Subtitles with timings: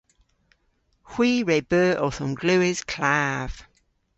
[1.11, 3.51] Hwi re beu owth omglewas klav.